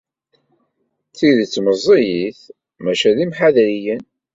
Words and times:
D 1.09 1.13
tidet 1.15 1.55
meẓẓiyit, 1.65 2.41
maca 2.83 3.11
d 3.15 3.17
imḥadriyen. 3.25 4.03